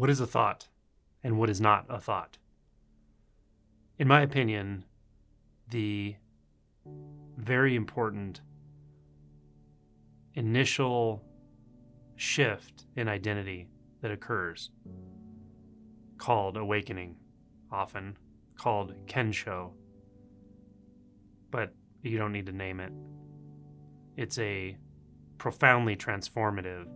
[0.00, 0.66] what is a thought
[1.22, 2.38] and what is not a thought?
[3.98, 4.86] In my opinion,
[5.68, 6.16] the
[7.36, 8.40] very important
[10.32, 11.22] initial
[12.16, 13.68] shift in identity
[14.00, 14.70] that occurs,
[16.16, 17.16] called awakening,
[17.70, 18.16] often
[18.56, 19.70] called kensho,
[21.50, 22.92] but you don't need to name it.
[24.16, 24.78] It's a
[25.36, 26.86] profoundly transformative,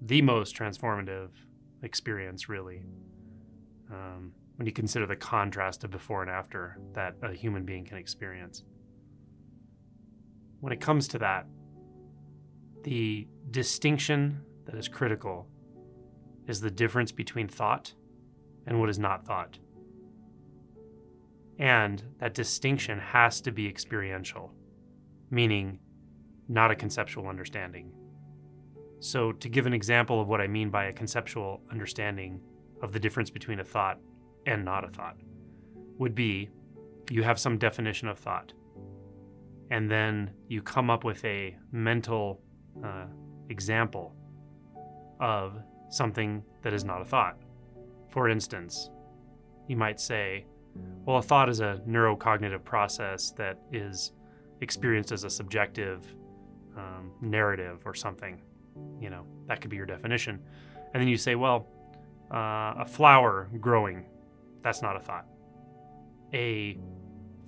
[0.00, 1.30] the most transformative
[1.82, 2.82] experience, really.
[3.90, 7.96] Um, when you consider the contrast of before and after that a human being can
[7.96, 8.62] experience.
[10.60, 11.46] When it comes to that,
[12.84, 15.48] the distinction that is critical
[16.46, 17.94] is the difference between thought
[18.66, 19.58] and what is not thought.
[21.58, 24.52] And that distinction has to be experiential,
[25.30, 25.78] meaning
[26.48, 27.92] not a conceptual understanding.
[29.00, 32.40] So, to give an example of what I mean by a conceptual understanding
[32.82, 33.98] of the difference between a thought
[34.46, 35.16] and not a thought,
[35.98, 36.50] would be
[37.10, 38.52] you have some definition of thought,
[39.70, 42.42] and then you come up with a mental
[42.84, 43.06] uh,
[43.48, 44.14] example
[45.18, 45.56] of
[45.88, 47.38] something that is not a thought.
[48.10, 48.90] For instance,
[49.66, 50.44] you might say,
[51.06, 54.12] well, a thought is a neurocognitive process that is
[54.60, 56.14] experienced as a subjective
[56.76, 58.40] um, narrative or something.
[59.00, 60.40] You know, that could be your definition.
[60.92, 61.66] And then you say, well,
[62.32, 64.06] uh, a flower growing,
[64.62, 65.26] that's not a thought.
[66.32, 66.78] A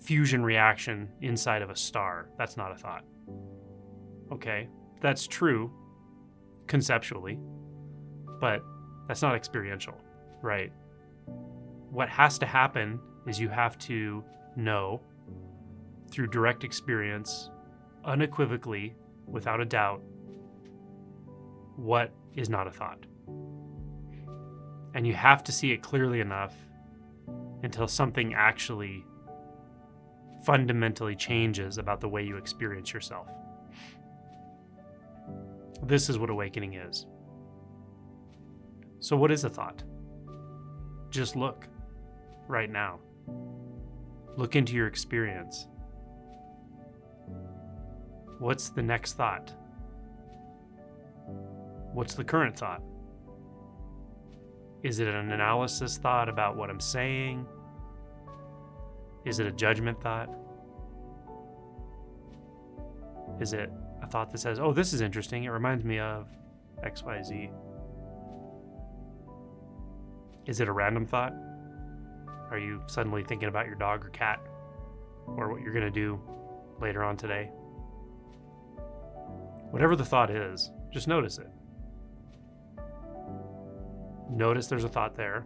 [0.00, 3.04] fusion reaction inside of a star, that's not a thought.
[4.32, 4.68] Okay,
[5.00, 5.70] that's true
[6.66, 7.38] conceptually,
[8.40, 8.64] but
[9.06, 9.94] that's not experiential,
[10.40, 10.72] right?
[11.90, 14.24] What has to happen is you have to
[14.56, 15.00] know
[16.10, 17.50] through direct experience,
[18.04, 18.94] unequivocally,
[19.26, 20.02] without a doubt,
[21.76, 23.06] what is not a thought.
[24.94, 26.54] And you have to see it clearly enough
[27.62, 29.04] until something actually
[30.44, 33.28] fundamentally changes about the way you experience yourself.
[35.82, 37.06] This is what awakening is.
[39.00, 39.82] So, what is a thought?
[41.10, 41.66] Just look
[42.48, 43.00] right now.
[44.36, 45.66] Look into your experience.
[48.38, 49.52] What's the next thought?
[51.92, 52.82] What's the current thought?
[54.82, 57.46] Is it an analysis thought about what I'm saying?
[59.24, 60.28] Is it a judgment thought?
[63.40, 63.70] Is it
[64.02, 65.44] a thought that says, oh, this is interesting.
[65.44, 66.26] It reminds me of
[66.84, 67.52] XYZ?
[70.46, 71.34] Is it a random thought?
[72.50, 74.40] Are you suddenly thinking about your dog or cat
[75.26, 76.20] or what you're going to do
[76.80, 77.50] later on today?
[79.70, 81.48] Whatever the thought is, just notice it.
[84.32, 85.44] Notice there's a thought there.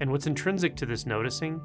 [0.00, 1.60] And what's intrinsic to this noticing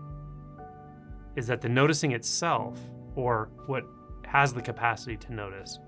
[1.36, 2.80] is that the noticing itself,
[3.16, 3.86] or what
[4.26, 5.80] has the capacity to notice,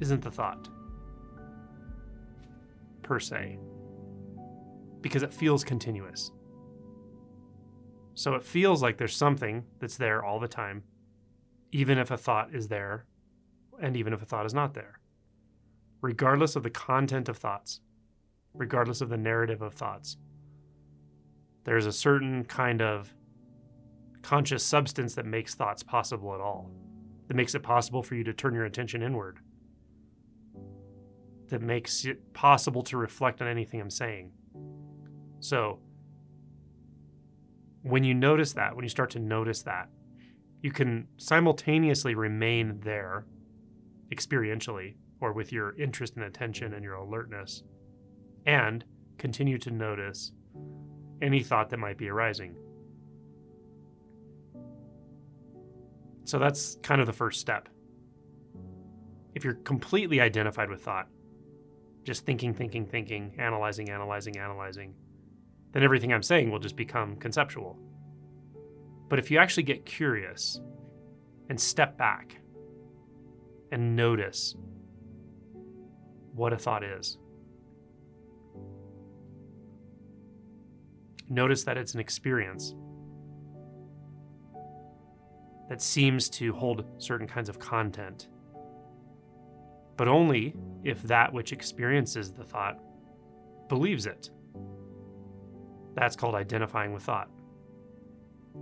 [0.00, 0.68] isn't the thought
[3.02, 3.58] per se,
[5.00, 6.32] because it feels continuous.
[8.14, 10.82] So it feels like there's something that's there all the time,
[11.70, 13.06] even if a thought is there,
[13.80, 14.98] and even if a thought is not there.
[16.00, 17.80] Regardless of the content of thoughts,
[18.54, 20.16] regardless of the narrative of thoughts,
[21.64, 23.14] there's a certain kind of
[24.22, 26.70] conscious substance that makes thoughts possible at all,
[27.28, 29.38] that makes it possible for you to turn your attention inward,
[31.48, 34.32] that makes it possible to reflect on anything I'm saying.
[35.40, 35.80] So,
[37.82, 39.88] when you notice that, when you start to notice that,
[40.62, 43.26] you can simultaneously remain there
[44.14, 47.64] experientially or with your interest and attention and your alertness
[48.46, 48.84] and
[49.18, 50.32] continue to notice
[51.20, 52.56] any thought that might be arising.
[56.24, 57.68] So that's kind of the first step.
[59.34, 61.08] If you're completely identified with thought,
[62.04, 64.94] just thinking, thinking, thinking, analyzing, analyzing, analyzing,
[65.72, 67.78] then everything I'm saying will just become conceptual.
[69.08, 70.60] But if you actually get curious
[71.48, 72.38] and step back
[73.70, 74.54] and notice
[76.34, 77.18] what a thought is,
[81.32, 82.74] notice that it's an experience
[85.68, 88.28] that seems to hold certain kinds of content,
[89.96, 92.78] but only if that which experiences the thought
[93.68, 94.30] believes it.
[95.94, 97.30] That's called identifying with thought.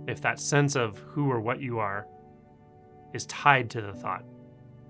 [0.07, 2.07] If that sense of who or what you are
[3.13, 4.23] is tied to the thought,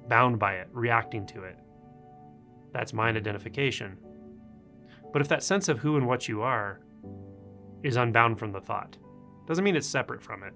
[0.08, 1.58] bound by it, reacting to it,
[2.72, 3.98] that's mind identification.
[5.12, 6.82] But if that sense of who and what you are
[7.84, 8.98] is unbound from the thought,
[9.48, 10.54] doesn't mean it's separate from it.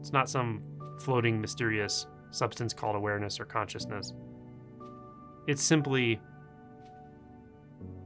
[0.00, 0.62] It's not some
[0.98, 4.12] floating, mysterious substance called awareness or consciousness.
[5.46, 6.20] It's simply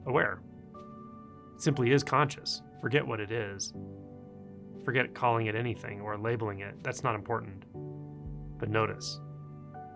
[0.06, 0.40] aware.
[1.54, 2.62] It simply is conscious.
[2.80, 3.72] Forget what it is.
[4.84, 6.74] Forget calling it anything or labeling it.
[6.82, 7.64] That's not important.
[8.58, 9.20] But notice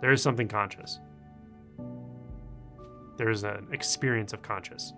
[0.00, 1.00] there is something conscious.
[3.16, 4.92] There is an experience of conscious.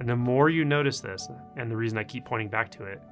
[0.00, 3.02] And the more you notice this, and the reason I keep pointing back to it,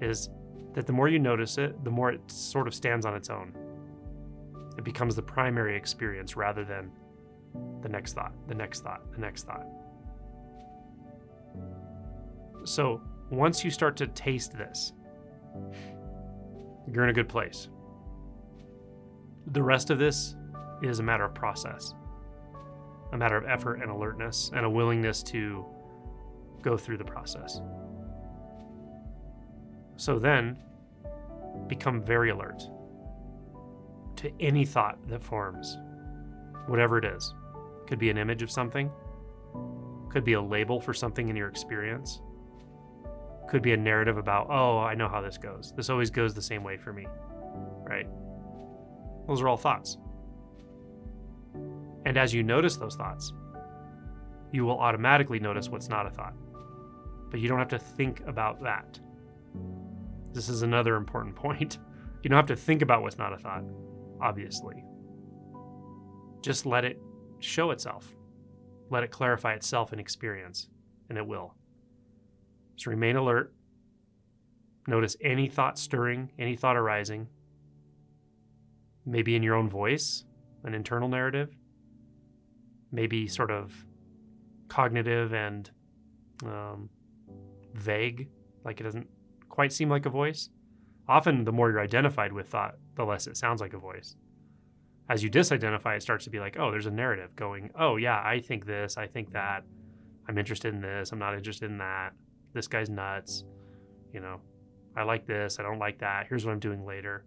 [0.00, 0.30] is
[0.74, 3.54] that the more you notice it, the more it sort of stands on its own.
[4.78, 6.90] It becomes the primary experience rather than
[7.82, 9.66] the next thought, the next thought, the next thought.
[12.64, 14.94] So once you start to taste this,
[16.90, 17.68] you're in a good place.
[19.48, 20.36] The rest of this
[20.82, 21.94] is a matter of process,
[23.12, 25.66] a matter of effort and alertness, and a willingness to
[26.62, 27.60] go through the process.
[29.96, 30.56] So then,
[31.68, 32.62] become very alert
[34.16, 35.78] to any thought that forms,
[36.66, 37.34] whatever it is.
[37.86, 38.90] Could be an image of something,
[40.10, 42.20] could be a label for something in your experience,
[43.48, 45.72] could be a narrative about, oh, I know how this goes.
[45.76, 47.06] This always goes the same way for me,
[47.84, 48.06] right?
[49.26, 49.98] Those are all thoughts.
[52.04, 53.32] And as you notice those thoughts,
[54.52, 56.34] you will automatically notice what's not a thought.
[57.32, 59.00] But you don't have to think about that.
[60.34, 61.78] This is another important point.
[62.22, 63.64] You don't have to think about what's not a thought,
[64.20, 64.84] obviously.
[66.42, 67.00] Just let it
[67.40, 68.14] show itself.
[68.90, 70.68] Let it clarify itself in experience,
[71.08, 71.54] and it will.
[72.76, 73.54] So remain alert.
[74.86, 77.28] Notice any thought stirring, any thought arising.
[79.06, 80.24] Maybe in your own voice,
[80.64, 81.56] an internal narrative.
[82.90, 83.72] Maybe sort of
[84.68, 85.70] cognitive and
[86.44, 86.90] um,
[87.74, 88.28] vague,
[88.64, 89.08] like it doesn't
[89.48, 90.50] quite seem like a voice.
[91.08, 94.16] Often, the more you're identified with thought, the less it sounds like a voice.
[95.08, 98.22] As you disidentify, it starts to be like, oh, there's a narrative going, oh, yeah,
[98.24, 99.64] I think this, I think that,
[100.28, 102.12] I'm interested in this, I'm not interested in that,
[102.54, 103.44] this guy's nuts,
[104.12, 104.40] you know,
[104.96, 107.24] I like this, I don't like that, here's what I'm doing later.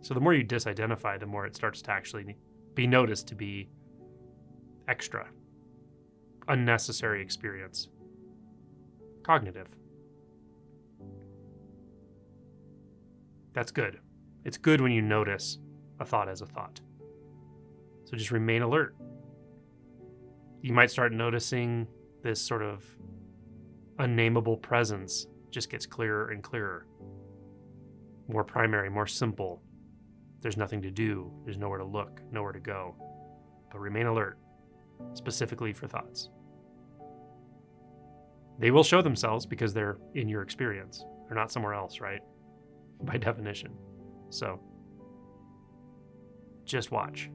[0.00, 2.36] So the more you disidentify, the more it starts to actually
[2.74, 3.68] be noticed to be
[4.88, 5.28] extra,
[6.48, 7.88] unnecessary experience,
[9.24, 9.68] cognitive.
[13.54, 14.00] That's good.
[14.44, 15.58] It's good when you notice
[16.00, 16.80] a thought as a thought.
[18.04, 18.94] So just remain alert.
[20.60, 21.86] You might start noticing
[22.22, 22.84] this sort of
[23.98, 26.86] unnameable presence just gets clearer and clearer.
[28.28, 29.62] More primary, more simple.
[30.40, 32.96] There's nothing to do, there's nowhere to look, nowhere to go.
[33.70, 34.38] But remain alert,
[35.14, 36.28] specifically for thoughts.
[38.58, 41.04] They will show themselves because they're in your experience.
[41.26, 42.20] They're not somewhere else, right?
[43.02, 43.72] By definition.
[44.30, 44.60] So,
[46.64, 47.30] just watch.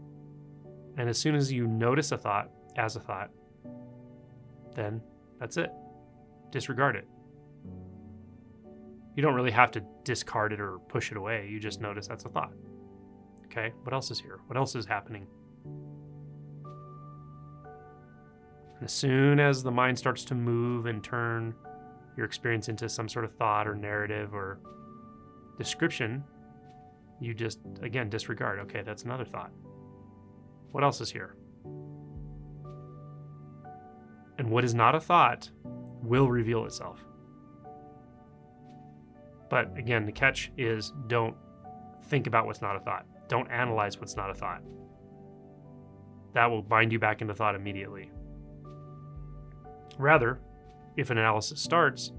[0.98, 3.30] And as soon as you notice a thought as a thought,
[4.76, 5.02] then
[5.40, 5.72] that's it.
[6.52, 7.08] Disregard it.
[9.16, 11.48] You don't really have to discard it or push it away.
[11.52, 12.54] You just notice that's a thought.
[13.46, 14.40] Okay, what else is here?
[14.48, 15.28] What else is happening?
[18.82, 21.54] As soon as the mind starts to move and turn
[22.16, 24.60] your experience into some sort of thought or narrative or
[25.58, 26.24] description,
[27.20, 28.60] you just, again, disregard.
[28.60, 29.52] Okay, that's another thought.
[30.72, 31.36] What else is here?
[34.38, 35.50] And what is not a thought
[36.02, 37.04] will reveal itself.
[39.50, 41.36] But again, the catch is don't
[42.06, 43.06] think about what's not a thought.
[43.28, 44.62] Don't analyze what's not a thought.
[46.34, 48.12] That will bind you back into thought immediately.
[50.00, 50.40] Rather,
[50.96, 52.14] if an analysis starts,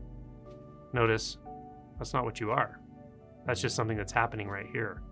[0.92, 1.38] notice
[1.98, 2.78] that's not what you are.
[3.46, 5.02] That's just something that's happening right here.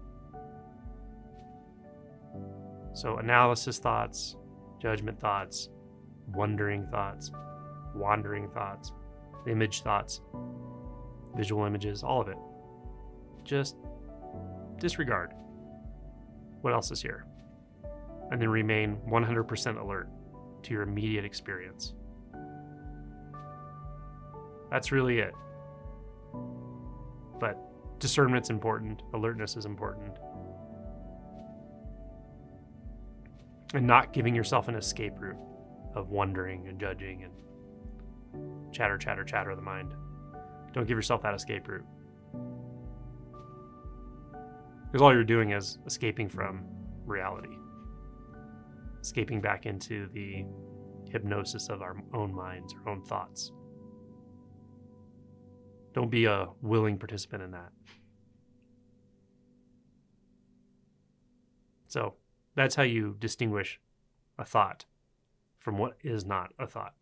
[2.92, 4.37] So, analysis thoughts,
[4.80, 5.70] judgment thoughts,
[6.34, 7.32] wondering thoughts,
[7.94, 8.92] wandering thoughts,
[9.46, 10.20] image thoughts,
[11.34, 12.37] visual images, all of it.
[13.44, 13.76] Just
[14.76, 15.32] disregard.
[16.60, 17.25] What else is here?
[18.30, 20.10] And then remain 100% alert
[20.64, 21.94] to your immediate experience.
[24.70, 25.34] That's really it.
[27.40, 27.58] But
[27.98, 30.18] discernment's important, alertness is important.
[33.75, 35.37] And not giving yourself an escape route
[35.94, 39.94] of wondering and judging and chatter, chatter, chatter of the mind.
[40.72, 41.84] Don't give yourself that escape route.
[44.87, 46.64] Because all you're doing is escaping from
[47.04, 47.56] reality,
[49.02, 50.44] escaping back into the
[51.10, 53.52] hypnosis of our own minds, our own thoughts.
[55.95, 57.71] Don't be a willing participant in that.
[61.88, 62.14] So
[62.54, 63.80] that's how you distinguish
[64.38, 64.85] a thought
[65.59, 66.95] from what is not a thought.